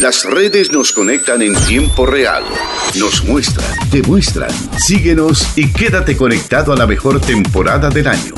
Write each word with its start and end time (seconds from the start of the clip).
Las 0.00 0.24
redes 0.24 0.72
nos 0.72 0.90
conectan 0.90 1.40
en 1.40 1.54
tiempo 1.66 2.04
real. 2.04 2.42
Nos 2.98 3.22
muestran, 3.24 3.90
te 3.90 4.02
muestran. 4.02 4.50
Síguenos 4.76 5.56
y 5.56 5.72
quédate 5.72 6.16
conectado 6.16 6.72
a 6.72 6.76
la 6.76 6.84
mejor 6.84 7.20
temporada 7.20 7.90
del 7.90 8.08
año. 8.08 8.34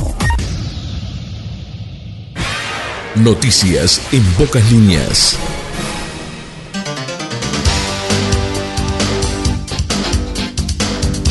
Noticias 3.14 4.02
en 4.12 4.22
pocas 4.34 4.70
líneas. 4.70 5.38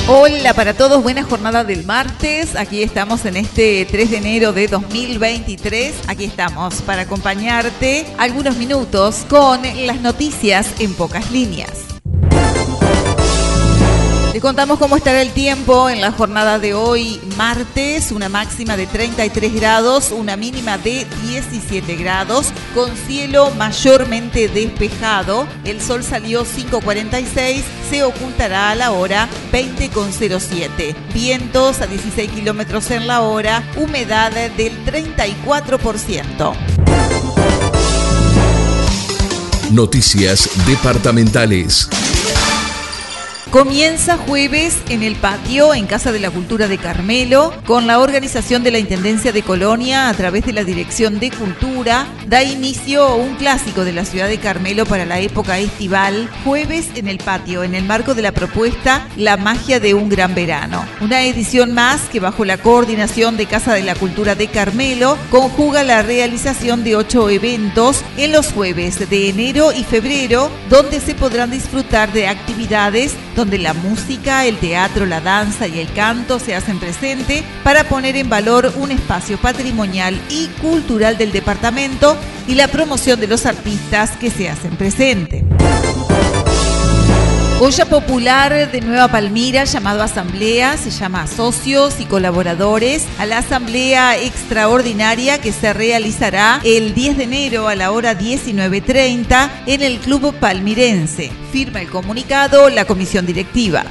Hola 0.07 0.53
para 0.53 0.75
todos, 0.75 1.01
buena 1.01 1.23
jornada 1.23 1.63
del 1.63 1.83
martes. 1.83 2.55
Aquí 2.55 2.83
estamos 2.83 3.25
en 3.25 3.37
este 3.37 3.87
3 3.89 4.11
de 4.11 4.17
enero 4.17 4.53
de 4.53 4.67
2023. 4.67 5.95
Aquí 6.07 6.25
estamos 6.25 6.83
para 6.83 7.01
acompañarte 7.01 8.05
algunos 8.19 8.55
minutos 8.57 9.25
con 9.27 9.59
las 9.87 10.01
noticias 10.01 10.79
en 10.79 10.93
pocas 10.93 11.31
líneas. 11.31 11.84
Te 14.35 14.41
contamos 14.41 14.79
cómo 14.79 14.97
estará 14.97 15.21
el 15.21 15.31
tiempo 15.31 15.89
en 15.89 16.01
la 16.01 16.11
jornada 16.11 16.59
de 16.59 16.73
hoy, 16.73 17.21
martes, 17.37 18.11
una 18.11 18.27
máxima 18.27 18.75
de 18.75 18.85
33 18.85 19.53
grados, 19.53 20.11
una 20.11 20.35
mínima 20.35 20.77
de 20.77 21.07
17 21.25 21.95
grados, 21.95 22.47
con 22.73 22.93
cielo 22.97 23.49
mayormente 23.51 24.49
despejado. 24.49 25.47
El 25.63 25.79
sol 25.79 26.03
salió 26.03 26.43
5.46, 26.43 27.61
se 27.89 28.03
ocultará 28.03 28.71
a 28.71 28.75
la 28.75 28.91
hora 28.91 29.29
20.07. 29.53 30.93
Vientos 31.13 31.79
a 31.79 31.87
16 31.87 32.29
kilómetros 32.31 32.91
en 32.91 33.07
la 33.07 33.21
hora, 33.21 33.63
humedad 33.77 34.33
del 34.33 34.73
34%. 34.83 36.53
Noticias 39.71 40.49
departamentales. 40.67 41.89
Comienza 43.55 44.17
jueves 44.17 44.81
en 44.89 45.01
el 45.01 45.15
patio 45.15 45.73
en 45.73 45.87
Casa 45.87 46.11
de 46.11 46.19
la 46.19 46.29
Cultura 46.29 46.67
de 46.67 46.77
Carmelo 46.77 47.53
con 47.65 47.87
la 47.87 47.99
organización 48.01 48.63
de 48.63 48.71
la 48.71 48.79
Intendencia 48.79 49.31
de 49.31 49.43
Colonia 49.43 50.09
a 50.09 50.13
través 50.13 50.45
de 50.45 50.51
la 50.51 50.65
Dirección 50.65 51.21
de 51.21 51.31
Cultura. 51.31 52.05
Da 52.27 52.43
inicio 52.43 53.15
un 53.15 53.35
clásico 53.35 53.85
de 53.85 53.93
la 53.93 54.03
ciudad 54.03 54.27
de 54.27 54.39
Carmelo 54.39 54.85
para 54.85 55.05
la 55.05 55.21
época 55.21 55.57
estival, 55.57 56.29
jueves 56.43 56.89
en 56.95 57.07
el 57.07 57.17
patio, 57.17 57.63
en 57.63 57.75
el 57.75 57.85
marco 57.85 58.13
de 58.13 58.23
la 58.23 58.33
propuesta 58.33 59.07
La 59.15 59.37
magia 59.37 59.79
de 59.79 59.93
un 59.93 60.09
gran 60.09 60.35
verano. 60.35 60.83
Una 60.99 61.23
edición 61.23 61.73
más 61.73 62.01
que 62.11 62.19
bajo 62.19 62.43
la 62.43 62.57
coordinación 62.57 63.37
de 63.37 63.45
Casa 63.45 63.73
de 63.73 63.83
la 63.83 63.95
Cultura 63.95 64.35
de 64.35 64.47
Carmelo 64.47 65.17
conjuga 65.31 65.85
la 65.85 66.01
realización 66.01 66.83
de 66.83 66.97
ocho 66.97 67.29
eventos 67.29 68.03
en 68.17 68.33
los 68.33 68.51
jueves 68.51 69.09
de 69.09 69.29
enero 69.29 69.71
y 69.71 69.85
febrero 69.85 70.51
donde 70.69 70.99
se 70.99 71.15
podrán 71.15 71.51
disfrutar 71.51 72.11
de 72.11 72.27
actividades 72.27 73.15
la 73.51 73.73
música, 73.73 74.45
el 74.45 74.57
teatro, 74.57 75.05
la 75.05 75.21
danza 75.21 75.67
y 75.67 75.79
el 75.79 75.91
canto 75.93 76.39
se 76.39 76.55
hacen 76.55 76.79
presente 76.79 77.43
para 77.63 77.85
poner 77.85 78.15
en 78.15 78.29
valor 78.29 78.73
un 78.77 78.91
espacio 78.91 79.37
patrimonial 79.37 80.19
y 80.29 80.47
cultural 80.61 81.17
del 81.17 81.31
departamento 81.31 82.17
y 82.47 82.55
la 82.55 82.67
promoción 82.67 83.19
de 83.19 83.27
los 83.27 83.45
artistas 83.45 84.11
que 84.17 84.29
se 84.29 84.49
hacen 84.49 84.75
presente. 84.75 85.45
Olla 87.61 87.85
popular 87.85 88.69
de 88.69 88.81
Nueva 88.81 89.07
Palmira 89.07 89.63
llamado 89.63 90.03
Asamblea 90.03 90.75
se 90.75 90.89
llama 90.89 91.25
Socios 91.25 92.01
y 92.01 92.05
Colaboradores 92.05 93.07
a 93.17 93.25
la 93.25 93.37
Asamblea 93.37 94.17
Extraordinaria 94.17 95.39
que 95.39 95.53
se 95.53 95.71
realizará 95.71 96.59
el 96.65 96.93
10 96.93 97.17
de 97.17 97.23
enero 97.23 97.69
a 97.69 97.75
la 97.75 97.91
hora 97.91 98.19
19.30 98.19 99.49
en 99.67 99.81
el 99.81 99.99
Club 99.99 100.35
Palmirense. 100.37 101.31
Firma 101.53 101.79
el 101.79 101.89
comunicado 101.89 102.69
la 102.69 102.83
Comisión 102.83 103.25
Directiva. 103.25 103.85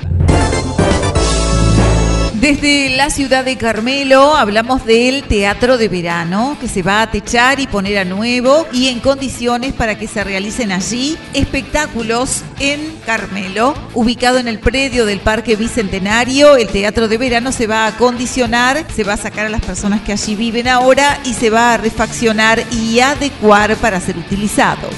Desde 2.45 2.91
la 2.91 3.09
ciudad 3.09 3.43
de 3.43 3.57
Carmelo 3.57 4.37
hablamos 4.37 4.85
del 4.85 5.23
teatro 5.23 5.79
de 5.79 5.89
verano 5.89 6.59
que 6.61 6.69
se 6.69 6.83
va 6.83 7.01
a 7.01 7.11
techar 7.11 7.59
y 7.59 7.67
poner 7.67 7.97
a 7.97 8.05
nuevo 8.05 8.67
y 8.71 8.89
en 8.89 9.01
condiciones 9.01 9.73
para 9.73 9.97
que 9.97 10.07
se 10.07 10.23
realicen 10.23 10.71
allí 10.71 11.17
espectáculos 11.33 12.43
en 12.61 12.97
Carmelo. 13.07 13.73
Ubicado 13.95 14.37
en 14.37 14.47
el 14.47 14.59
predio 14.59 15.07
del 15.07 15.21
Parque 15.21 15.57
Bicentenario, 15.57 16.57
el 16.57 16.69
teatro 16.69 17.09
de 17.09 17.17
verano 17.17 17.51
se 17.51 17.67
va 17.67 17.87
a 17.87 17.95
acondicionar, 17.95 18.85
se 18.95 19.05
va 19.05 19.15
a 19.15 19.17
sacar 19.17 19.47
a 19.47 19.49
las 19.49 19.65
personas 19.65 20.03
que 20.03 20.13
allí 20.13 20.35
viven 20.37 20.69
ahora 20.69 21.19
y 21.25 21.33
se 21.33 21.49
va 21.49 21.73
a 21.73 21.79
refaccionar 21.79 22.63
y 22.71 23.01
adecuar 23.01 23.75
para 23.77 24.01
ser 24.01 24.19
utilizado. 24.19 24.91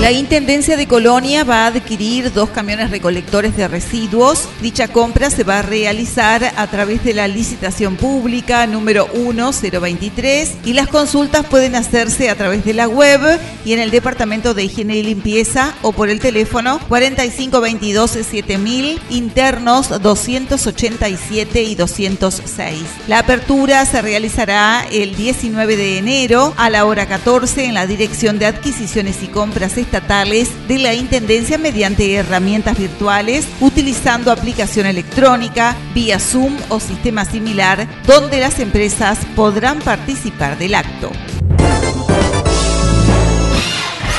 La 0.00 0.12
Intendencia 0.12 0.76
de 0.76 0.86
Colonia 0.86 1.42
va 1.42 1.64
a 1.64 1.68
adquirir 1.68 2.30
dos 2.30 2.50
camiones 2.50 2.90
recolectores 2.90 3.56
de 3.56 3.66
residuos. 3.66 4.46
Dicha 4.60 4.88
compra 4.88 5.30
se 5.30 5.42
va 5.42 5.60
a 5.60 5.62
realizar 5.62 6.52
a 6.54 6.66
través 6.66 7.02
de 7.02 7.14
la 7.14 7.26
licitación 7.26 7.96
pública 7.96 8.66
número 8.66 9.08
1023 9.14 10.52
y 10.66 10.74
las 10.74 10.88
consultas 10.88 11.46
pueden 11.46 11.74
hacerse 11.74 12.28
a 12.28 12.36
través 12.36 12.62
de 12.66 12.74
la 12.74 12.88
web 12.88 13.40
y 13.64 13.72
en 13.72 13.80
el 13.80 13.90
Departamento 13.90 14.52
de 14.52 14.64
Higiene 14.64 14.96
y 14.98 15.02
Limpieza 15.02 15.74
o 15.80 15.92
por 15.92 16.10
el 16.10 16.20
teléfono 16.20 16.78
4522 16.88 18.10
7000 18.10 19.00
internos 19.08 19.88
287 20.02 21.62
y 21.62 21.74
206. 21.74 22.82
La 23.08 23.20
apertura 23.20 23.86
se 23.86 24.02
realizará 24.02 24.86
el 24.92 25.16
19 25.16 25.76
de 25.78 25.98
enero 25.98 26.52
a 26.58 26.68
la 26.68 26.84
hora 26.84 27.06
14 27.06 27.64
en 27.64 27.74
la 27.74 27.86
Dirección 27.86 28.38
de 28.38 28.44
Adquisiciones 28.44 29.22
y 29.22 29.28
Compras 29.28 29.78
estatales 29.86 30.50
de 30.66 30.78
la 30.78 30.94
Intendencia 30.94 31.58
mediante 31.58 32.14
herramientas 32.14 32.76
virtuales 32.76 33.46
utilizando 33.60 34.32
aplicación 34.32 34.86
electrónica, 34.86 35.76
vía 35.94 36.18
Zoom 36.18 36.56
o 36.68 36.80
sistema 36.80 37.24
similar, 37.24 37.86
donde 38.06 38.40
las 38.40 38.58
empresas 38.58 39.18
podrán 39.36 39.78
participar 39.78 40.58
del 40.58 40.74
acto. 40.74 41.10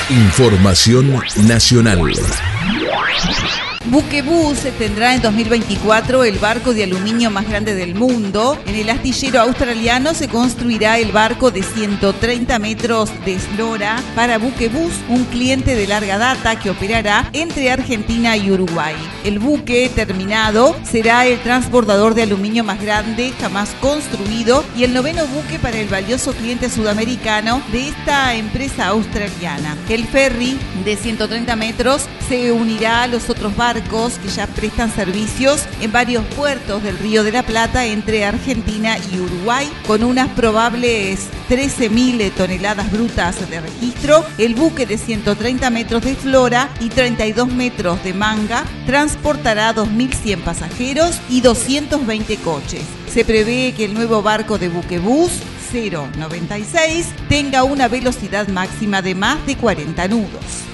Información 0.09 1.22
nacional. 1.35 1.99
Buquebus 3.90 4.59
tendrá 4.78 5.16
en 5.16 5.22
2024 5.22 6.25
el 6.25 6.40
barco 6.40 6.74
de 6.74 6.84
aluminio 6.84 7.31
más 7.31 7.48
grande 7.48 7.74
del 7.74 7.96
mundo. 7.96 8.58
En 8.66 8.75
el 8.75 8.90
astillero 8.90 9.40
australiano 9.40 10.14
se 10.14 10.28
construirá 10.28 11.00
el 11.00 11.14
barco 11.14 11.52
de 11.52 11.64
130 11.64 12.59
metros 12.59 13.09
de 13.24 13.36
eslora 13.36 14.03
para 14.14 14.40
Buquebus, 14.40 14.92
un 15.08 15.24
cliente 15.26 15.74
de 15.76 15.88
larga 15.88 16.18
data 16.18 16.59
que 16.59 16.70
operará 16.70 17.30
entre 17.31 17.72
Argentina 17.72 18.36
y 18.36 18.52
Uruguay. 18.52 18.96
El 19.24 19.40
buque 19.40 19.90
terminado 19.96 20.76
será 20.84 21.26
el 21.26 21.40
transbordador 21.40 22.14
de 22.14 22.24
aluminio 22.24 22.66
más 22.66 22.81
grande 22.81 23.31
jamás 23.40 23.70
construido 23.80 24.66
y 24.76 24.84
el 24.84 24.94
noveno 24.94 25.26
buque 25.28 25.59
para 25.59 25.78
el 25.78 25.88
valioso 25.88 26.34
cliente 26.34 26.70
sudamericano 26.70 27.62
de 27.72 27.88
esta 27.88 28.36
empresa 28.36 28.88
australiana. 28.88 29.78
El 29.88 30.06
ferry 30.06 30.58
de 30.84 30.97
130 30.97 31.56
metros 31.56 32.06
se 32.28 32.52
unirá 32.52 33.03
a 33.03 33.08
los 33.08 33.30
otros 33.30 33.56
barcos 33.56 33.77
que 33.84 34.30
ya 34.30 34.48
prestan 34.48 34.92
servicios 34.92 35.66
en 35.82 35.92
varios 35.92 36.26
puertos 36.36 36.82
del 36.84 36.98
Río 36.98 37.24
de 37.24 37.32
la 37.32 37.44
Plata 37.44 37.86
entre 37.86 38.26
Argentina 38.26 38.98
y 39.12 39.20
Uruguay, 39.20 39.70
con 39.86 40.04
unas 40.04 40.30
probables 40.30 41.28
13.000 41.50 42.32
toneladas 42.32 42.92
brutas 42.92 43.50
de 43.50 43.62
registro. 43.62 44.26
El 44.38 44.56
buque 44.56 44.86
de 44.86 44.98
130 44.98 45.70
metros 45.70 46.04
de 46.04 46.16
flora 46.16 46.70
y 46.80 46.90
32 46.90 47.48
metros 47.50 48.04
de 48.04 48.14
manga 48.14 48.64
transportará 48.86 49.76
2.100 49.76 50.40
pasajeros 50.42 51.20
y 51.30 51.42
220 51.42 52.38
coches. 52.38 52.84
Se 53.14 53.26
prevé 53.26 53.74
que 53.76 53.86
el 53.86 53.94
nuevo 53.94 54.22
barco 54.22 54.58
de 54.58 54.70
buquebús 54.70 55.32
096 55.72 57.08
tenga 57.30 57.64
una 57.64 57.88
velocidad 57.88 58.48
máxima 58.48 59.02
de 59.02 59.16
más 59.16 59.46
de 59.46 59.56
40 59.56 60.08
nudos. 60.08 60.66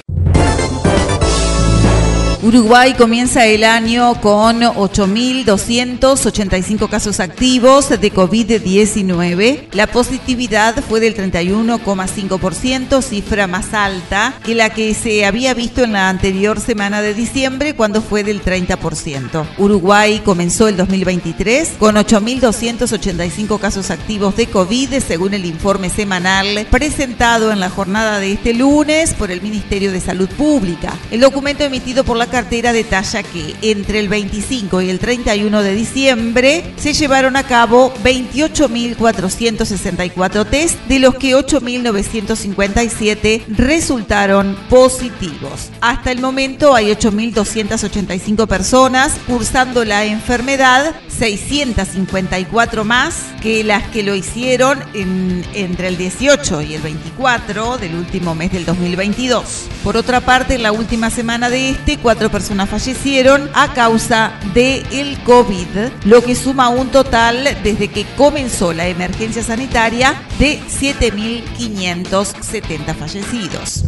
Uruguay 2.44 2.92
comienza 2.92 3.46
el 3.46 3.64
año 3.64 4.20
con 4.20 4.60
8.285 4.60 6.90
casos 6.90 7.20
activos 7.20 7.88
de 7.88 8.12
COVID-19. 8.12 9.68
La 9.72 9.86
positividad 9.86 10.74
fue 10.86 11.00
del 11.00 11.16
31,5%, 11.16 13.00
cifra 13.00 13.46
más 13.46 13.72
alta 13.72 14.34
que 14.44 14.54
la 14.54 14.68
que 14.68 14.92
se 14.92 15.24
había 15.24 15.54
visto 15.54 15.84
en 15.84 15.94
la 15.94 16.10
anterior 16.10 16.60
semana 16.60 17.00
de 17.00 17.14
diciembre, 17.14 17.74
cuando 17.74 18.02
fue 18.02 18.24
del 18.24 18.44
30%. 18.44 19.46
Uruguay 19.56 20.20
comenzó 20.22 20.68
el 20.68 20.76
2023 20.76 21.76
con 21.78 21.94
8.285 21.94 23.58
casos 23.58 23.90
activos 23.90 24.36
de 24.36 24.48
COVID, 24.48 24.98
según 24.98 25.32
el 25.32 25.46
informe 25.46 25.88
semanal 25.88 26.66
presentado 26.70 27.52
en 27.52 27.60
la 27.60 27.70
jornada 27.70 28.18
de 28.18 28.32
este 28.32 28.52
lunes 28.52 29.14
por 29.14 29.30
el 29.30 29.40
Ministerio 29.40 29.92
de 29.92 30.02
Salud 30.02 30.28
Pública. 30.28 30.92
El 31.10 31.20
documento 31.20 31.64
emitido 31.64 32.04
por 32.04 32.18
la 32.18 32.33
cartera 32.34 32.72
detalla 32.72 33.22
que 33.22 33.54
entre 33.62 34.00
el 34.00 34.08
25 34.08 34.82
y 34.82 34.90
el 34.90 34.98
31 34.98 35.62
de 35.62 35.72
diciembre 35.72 36.64
se 36.76 36.92
llevaron 36.92 37.36
a 37.36 37.44
cabo 37.44 37.94
28.464 38.02 40.44
test, 40.44 40.80
de 40.88 40.98
los 40.98 41.14
que 41.14 41.36
8.957 41.36 43.44
resultaron 43.46 44.58
positivos. 44.68 45.70
Hasta 45.80 46.10
el 46.10 46.20
momento 46.20 46.74
hay 46.74 46.86
8.285 46.86 48.48
personas 48.48 49.12
cursando 49.28 49.84
la 49.84 50.04
enfermedad, 50.04 50.92
654 51.16 52.84
más 52.84 53.14
que 53.40 53.62
las 53.62 53.84
que 53.90 54.02
lo 54.02 54.16
hicieron 54.16 54.80
entre 54.92 55.86
el 55.86 55.96
18 55.96 56.62
y 56.62 56.74
el 56.74 56.82
24 56.82 57.78
del 57.78 57.94
último 57.94 58.34
mes 58.34 58.50
del 58.50 58.64
2022. 58.64 59.68
Por 59.84 59.96
otra 59.96 60.20
parte, 60.20 60.56
en 60.56 60.64
la 60.64 60.72
última 60.72 61.10
semana 61.10 61.48
de 61.48 61.70
este, 61.70 61.98
personas 62.30 62.68
fallecieron 62.68 63.50
a 63.54 63.72
causa 63.72 64.32
del 64.52 64.84
el 64.92 65.18
COVID, 65.24 65.66
lo 66.04 66.22
que 66.22 66.34
suma 66.34 66.68
un 66.68 66.88
total 66.88 67.56
desde 67.62 67.88
que 67.88 68.04
comenzó 68.16 68.72
la 68.72 68.88
emergencia 68.88 69.42
sanitaria 69.42 70.14
de 70.38 70.60
7.570 70.60 72.94
fallecidos. 72.94 73.84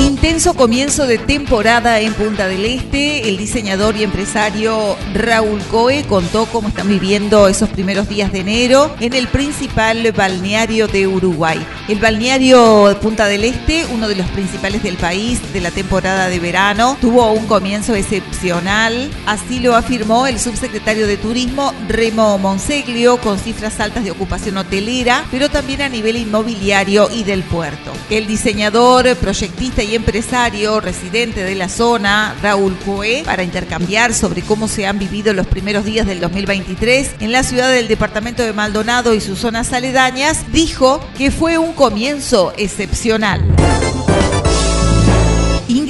Intenso 0.00 0.54
comienzo 0.54 1.06
de 1.06 1.18
temporada 1.18 2.00
en 2.00 2.14
Punta 2.14 2.48
del 2.48 2.64
Este. 2.64 3.28
El 3.28 3.36
diseñador 3.36 3.96
y 3.96 4.02
empresario 4.02 4.96
Raúl 5.12 5.60
Coe 5.70 6.04
contó 6.04 6.46
cómo 6.46 6.68
están 6.68 6.88
viviendo 6.88 7.48
esos 7.48 7.68
primeros 7.68 8.08
días 8.08 8.32
de 8.32 8.40
enero 8.40 8.94
en 9.00 9.12
el 9.12 9.28
principal 9.28 10.10
balneario 10.12 10.88
de 10.88 11.06
Uruguay. 11.06 11.64
El 11.88 11.98
balneario 11.98 12.98
Punta 13.02 13.26
del 13.26 13.44
Este, 13.44 13.84
uno 13.92 14.08
de 14.08 14.16
los 14.16 14.26
principales 14.28 14.82
del 14.82 14.96
país 14.96 15.40
de 15.52 15.60
la 15.60 15.70
temporada 15.70 16.28
de 16.28 16.40
verano, 16.40 16.96
tuvo 17.00 17.30
un 17.32 17.46
comienzo 17.46 17.94
excepcional. 17.94 19.10
Así 19.26 19.60
lo 19.60 19.76
afirmó 19.76 20.26
el 20.26 20.40
subsecretario 20.40 21.06
de 21.06 21.18
Turismo 21.18 21.74
Remo 21.88 22.38
Monseglio 22.38 23.18
con 23.18 23.38
cifras 23.38 23.80
altas 23.80 24.04
de 24.04 24.12
ocupación 24.12 24.56
hotelera, 24.56 25.26
pero 25.30 25.50
también 25.50 25.82
a 25.82 25.90
nivel 25.90 26.16
inmobiliario 26.16 27.10
y 27.12 27.24
del 27.24 27.42
puerto. 27.42 27.92
El 28.08 28.26
diseñador, 28.26 29.14
proyectista 29.16 29.82
y 29.82 29.89
empresario 29.94 30.80
residente 30.80 31.44
de 31.44 31.54
la 31.54 31.68
zona, 31.68 32.34
Raúl 32.42 32.76
Coe, 32.84 33.22
para 33.24 33.42
intercambiar 33.42 34.14
sobre 34.14 34.42
cómo 34.42 34.68
se 34.68 34.86
han 34.86 34.98
vivido 34.98 35.32
los 35.32 35.46
primeros 35.46 35.84
días 35.84 36.06
del 36.06 36.20
2023 36.20 37.16
en 37.20 37.32
la 37.32 37.42
ciudad 37.42 37.70
del 37.70 37.88
departamento 37.88 38.42
de 38.42 38.52
Maldonado 38.52 39.14
y 39.14 39.20
sus 39.20 39.38
zonas 39.38 39.72
aledañas, 39.72 40.44
dijo 40.52 41.00
que 41.16 41.30
fue 41.30 41.58
un 41.58 41.72
comienzo 41.72 42.52
excepcional. 42.56 43.42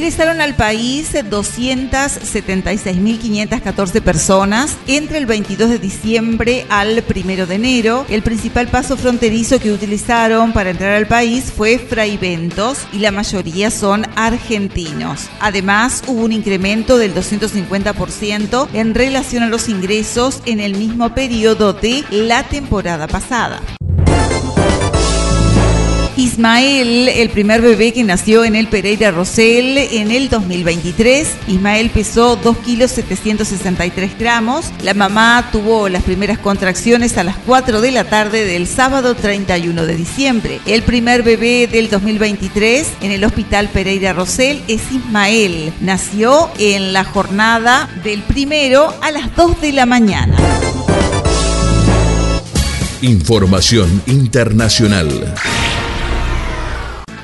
Ingresaron 0.00 0.41
al 0.41 0.55
país 0.55 1.12
276.514 1.12 4.00
personas 4.00 4.79
entre 4.87 5.19
el 5.19 5.26
22 5.26 5.69
de 5.69 5.79
diciembre 5.79 6.64
al 6.70 7.05
1 7.06 7.44
de 7.44 7.55
enero. 7.55 8.06
El 8.08 8.23
principal 8.23 8.69
paso 8.69 8.97
fronterizo 8.97 9.61
que 9.61 9.70
utilizaron 9.70 10.55
para 10.55 10.70
entrar 10.70 10.94
al 10.94 11.06
país 11.06 11.52
fue 11.55 11.79
Fraiventos 11.79 12.87
y 12.94 13.00
la 13.00 13.11
mayoría 13.11 13.70
son 13.70 14.06
argentinos. 14.17 15.29
Además, 15.38 16.02
hubo 16.06 16.25
un 16.25 16.32
incremento 16.32 16.97
del 16.97 17.14
250% 17.14 18.69
en 18.73 18.94
relación 18.94 19.43
a 19.43 19.49
los 19.49 19.69
ingresos 19.69 20.41
en 20.47 20.61
el 20.61 20.76
mismo 20.76 21.14
periodo 21.14 21.75
de 21.75 22.06
la 22.11 22.44
temporada 22.44 23.06
pasada. 23.06 23.61
Ismael, 26.20 27.08
el 27.08 27.31
primer 27.31 27.62
bebé 27.62 27.94
que 27.94 28.05
nació 28.05 28.44
en 28.44 28.55
el 28.55 28.69
Pereira 28.69 29.11
Rosell 29.11 29.78
en 29.78 30.11
el 30.11 30.28
2023. 30.28 31.26
Ismael 31.49 31.88
pesó 31.88 32.37
2 32.37 32.58
kilos 32.58 32.90
763 32.90 34.19
gramos. 34.19 34.67
La 34.82 34.93
mamá 34.93 35.49
tuvo 35.50 35.88
las 35.88 36.02
primeras 36.02 36.38
contracciones 36.38 37.17
a 37.17 37.25
las 37.25 37.37
4 37.46 37.81
de 37.81 37.93
la 37.93 38.05
tarde 38.05 38.44
del 38.44 38.67
sábado 38.67 39.14
31 39.14 39.87
de 39.87 39.96
diciembre. 39.96 40.61
El 40.67 40.82
primer 40.82 41.22
bebé 41.22 41.67
del 41.67 41.88
2023 41.88 42.87
en 43.00 43.12
el 43.12 43.25
Hospital 43.25 43.70
Pereira 43.70 44.12
Rosell 44.12 44.61
es 44.69 44.93
Ismael. 44.93 45.73
Nació 45.81 46.50
en 46.58 46.93
la 46.93 47.05
jornada 47.05 47.88
del 48.05 48.20
primero 48.25 48.94
a 49.00 49.11
las 49.11 49.34
2 49.37 49.62
de 49.62 49.73
la 49.73 49.87
mañana. 49.87 50.37
Información 53.00 54.02
internacional. 54.05 55.34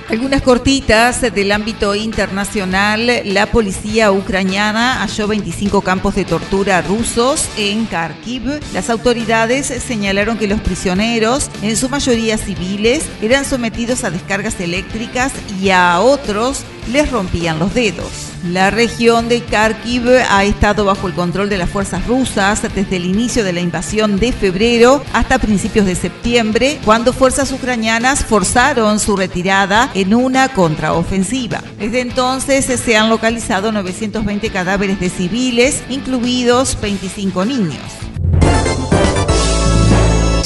Algunas 0.09 0.41
cortitas 0.43 1.21
del 1.21 1.51
ámbito 1.51 1.97
internacional. 1.97 3.11
La 3.25 3.47
policía 3.47 4.13
ucraniana 4.13 5.01
halló 5.01 5.27
25 5.27 5.81
campos 5.81 6.15
de 6.15 6.25
tortura 6.25 6.81
rusos 6.81 7.49
en 7.57 7.87
Kharkiv. 7.87 8.61
Las 8.73 8.89
autoridades 8.89 9.67
señalaron 9.67 10.39
que 10.39 10.47
los 10.47 10.61
prisioneros, 10.61 11.51
en 11.61 11.77
su 11.77 11.89
mayoría 11.89 12.39
civiles, 12.39 13.05
eran 13.21 13.45
sometidos 13.45 14.05
a 14.05 14.11
descargas 14.11 14.61
eléctricas 14.61 15.33
y 15.61 15.71
a 15.71 15.99
otros 15.99 16.65
les 16.89 17.11
rompían 17.11 17.59
los 17.59 17.75
dedos. 17.75 18.33
La 18.45 18.71
región 18.71 19.29
de 19.29 19.43
Kharkiv 19.43 20.09
ha 20.31 20.45
estado 20.45 20.85
bajo 20.85 21.07
el 21.07 21.15
control 21.15 21.49
de 21.49 21.59
las 21.59 21.71
fuerzas 21.71 22.07
rusas 22.07 22.63
desde 22.63 22.97
el 22.97 23.07
inicio 23.07 23.45
de 23.45 23.53
la 23.53 23.61
invasión 23.61 24.19
de 24.19 24.33
febrero 24.33 25.03
hasta 25.13 25.39
principios 25.39 25.87
de 25.87 25.95
septiembre, 25.95 26.79
cuando 26.85 27.13
fuerzas 27.13 27.51
ucranianas 27.53 28.25
forzaron 28.25 29.01
su 29.01 29.17
retirada 29.17 29.91
en 29.95 30.15
una 30.15 30.49
contraofensiva. 30.49 31.63
Desde 31.79 32.01
entonces 32.01 32.65
se 32.65 32.97
han 32.97 33.09
localizado 33.09 33.73
920 33.73 34.51
cadáveres 34.51 35.01
de 35.01 35.11
civiles, 35.11 35.83
incluidos 35.89 36.79
25 36.81 37.45
niños. 37.45 38.06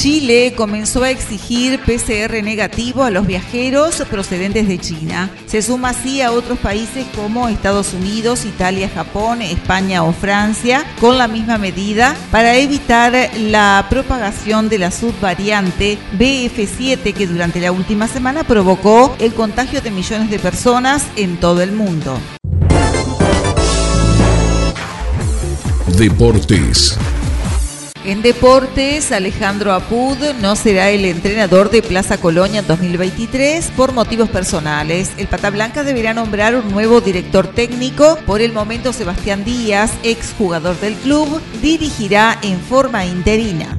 Chile 0.01 0.55
comenzó 0.57 1.03
a 1.03 1.11
exigir 1.11 1.79
PCR 1.81 2.43
negativo 2.43 3.05
a 3.05 3.11
los 3.11 3.27
viajeros 3.27 4.03
procedentes 4.09 4.67
de 4.67 4.79
China. 4.79 5.29
Se 5.45 5.61
suma 5.61 5.91
así 5.91 6.23
a 6.23 6.33
otros 6.33 6.59
países 6.59 7.05
como 7.15 7.51
Estados 7.51 7.93
Unidos, 7.93 8.47
Italia, 8.47 8.89
Japón, 8.89 9.43
España 9.43 10.03
o 10.03 10.15
Francia 10.15 10.87
con 11.03 11.19
la 11.19 11.29
misma 11.29 11.59
medida 11.59 12.17
para 12.31 12.57
evitar 12.57 13.13
la 13.41 13.89
propagación 13.91 14.71
de 14.71 14.79
la 14.79 14.91
subvariante 14.91 15.99
BF7 16.19 17.13
que 17.13 17.27
durante 17.27 17.61
la 17.61 17.71
última 17.71 18.09
semana 18.09 18.45
provocó 18.45 19.15
el 19.19 19.35
contagio 19.35 19.83
de 19.83 19.91
millones 19.91 20.31
de 20.31 20.39
personas 20.39 21.05
en 21.17 21.37
todo 21.37 21.61
el 21.61 21.73
mundo. 21.73 22.19
Deportes. 25.99 26.97
En 28.11 28.23
deportes, 28.23 29.13
Alejandro 29.13 29.73
Apud 29.73 30.19
no 30.43 30.57
será 30.57 30.91
el 30.91 31.05
entrenador 31.05 31.71
de 31.71 31.81
Plaza 31.81 32.19
Colonia 32.19 32.59
en 32.59 32.67
2023 32.67 33.71
por 33.77 33.93
motivos 33.93 34.29
personales. 34.29 35.13
El 35.17 35.29
Pata 35.29 35.49
Blanca 35.51 35.85
deberá 35.85 36.13
nombrar 36.13 36.57
un 36.57 36.73
nuevo 36.73 37.01
director 37.01 37.47
técnico. 37.47 38.19
Por 38.27 38.41
el 38.41 38.53
momento, 38.53 38.93
Sebastián 38.93 39.45
Díaz, 39.45 39.93
exjugador 40.03 40.77
del 40.81 40.95
club, 40.95 41.41
dirigirá 41.63 42.37
en 42.43 42.59
forma 42.59 43.07
interina. 43.07 43.79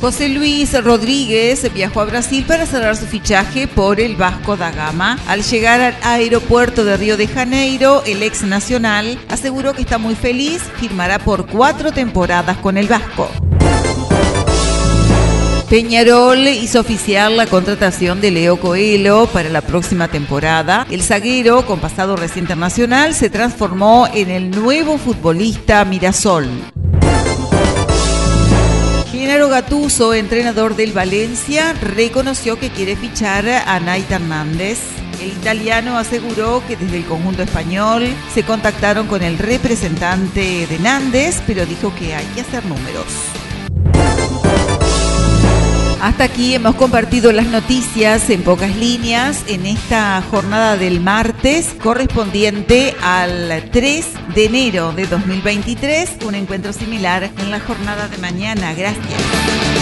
José 0.00 0.28
Luis 0.28 0.72
Rodríguez 0.84 1.72
viajó 1.72 2.02
a 2.02 2.04
Brasil 2.04 2.44
para 2.46 2.66
cerrar 2.66 2.96
su 2.96 3.06
fichaje 3.06 3.66
por 3.66 3.98
el 3.98 4.14
Vasco 4.14 4.56
da 4.56 4.70
Gama. 4.70 5.18
Al 5.26 5.42
llegar 5.42 5.80
al 5.80 5.96
aeropuerto 6.02 6.84
de 6.84 6.96
Río 6.96 7.16
de 7.16 7.26
Janeiro, 7.26 8.02
el 8.06 8.22
ex 8.22 8.42
nacional 8.42 9.18
aseguró 9.28 9.72
que 9.72 9.82
está 9.82 9.98
muy 9.98 10.14
feliz, 10.14 10.62
firmará 10.78 11.18
por 11.18 11.46
cuatro 11.46 11.92
temporadas 11.92 12.58
con 12.58 12.76
el 12.76 12.88
Vasco. 12.88 13.30
Peñarol 15.68 16.46
hizo 16.46 16.78
oficial 16.78 17.36
la 17.36 17.46
contratación 17.46 18.20
de 18.20 18.30
Leo 18.30 18.60
Coelho 18.60 19.26
para 19.26 19.48
la 19.48 19.62
próxima 19.62 20.06
temporada. 20.06 20.86
El 20.90 21.02
zaguero, 21.02 21.66
con 21.66 21.80
pasado 21.80 22.14
recién 22.14 22.44
internacional, 22.44 23.14
se 23.14 23.30
transformó 23.30 24.06
en 24.14 24.30
el 24.30 24.52
nuevo 24.52 24.96
futbolista 24.96 25.84
Mirasol. 25.84 26.48
Genaro 29.26 29.48
Gatuso, 29.48 30.14
entrenador 30.14 30.76
del 30.76 30.92
Valencia, 30.92 31.72
reconoció 31.72 32.60
que 32.60 32.70
quiere 32.70 32.94
fichar 32.94 33.48
a 33.48 33.80
Nait 33.80 34.08
Hernández. 34.08 34.78
El 35.20 35.32
italiano 35.32 35.98
aseguró 35.98 36.62
que 36.68 36.76
desde 36.76 36.98
el 36.98 37.04
conjunto 37.06 37.42
español 37.42 38.06
se 38.32 38.44
contactaron 38.44 39.08
con 39.08 39.24
el 39.24 39.36
representante 39.36 40.68
de 40.68 40.78
Nández, 40.78 41.42
pero 41.44 41.66
dijo 41.66 41.92
que 41.96 42.14
hay 42.14 42.24
que 42.36 42.42
hacer 42.42 42.64
números. 42.66 43.06
Hasta 46.06 46.22
aquí 46.22 46.54
hemos 46.54 46.76
compartido 46.76 47.32
las 47.32 47.46
noticias 47.46 48.30
en 48.30 48.44
pocas 48.44 48.76
líneas 48.76 49.42
en 49.48 49.66
esta 49.66 50.22
jornada 50.30 50.76
del 50.76 51.00
martes 51.00 51.74
correspondiente 51.82 52.94
al 53.02 53.68
3 53.72 54.06
de 54.32 54.44
enero 54.44 54.92
de 54.92 55.08
2023, 55.08 56.18
un 56.24 56.36
encuentro 56.36 56.72
similar 56.72 57.28
en 57.38 57.50
la 57.50 57.58
jornada 57.58 58.06
de 58.06 58.18
mañana. 58.18 58.72
Gracias. 58.74 59.75